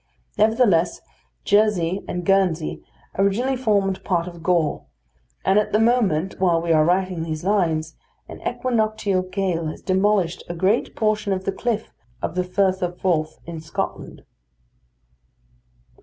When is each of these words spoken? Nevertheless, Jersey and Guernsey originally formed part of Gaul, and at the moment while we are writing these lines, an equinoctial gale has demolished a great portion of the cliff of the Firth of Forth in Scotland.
Nevertheless, 0.35 0.99
Jersey 1.45 2.03
and 2.07 2.25
Guernsey 2.25 2.83
originally 3.19 3.55
formed 3.55 4.03
part 4.03 4.25
of 4.25 4.41
Gaul, 4.41 4.87
and 5.45 5.59
at 5.59 5.73
the 5.73 5.79
moment 5.79 6.39
while 6.39 6.59
we 6.59 6.71
are 6.73 6.83
writing 6.83 7.21
these 7.21 7.43
lines, 7.43 7.93
an 8.27 8.41
equinoctial 8.41 9.21
gale 9.21 9.67
has 9.67 9.83
demolished 9.83 10.43
a 10.49 10.55
great 10.55 10.95
portion 10.95 11.33
of 11.33 11.45
the 11.45 11.51
cliff 11.51 11.93
of 12.19 12.33
the 12.33 12.43
Firth 12.43 12.81
of 12.81 12.99
Forth 12.99 13.37
in 13.45 13.61
Scotland. 13.61 14.23